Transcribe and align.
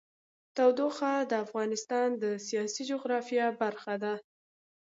تودوخه 0.55 1.13
د 1.31 1.33
افغانستان 1.45 2.07
د 2.21 2.23
سیاسي 2.47 2.83
جغرافیه 2.91 3.45
برخه 3.61 3.93
ده. 4.03 4.13